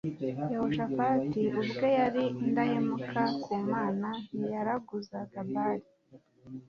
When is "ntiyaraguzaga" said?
4.35-5.39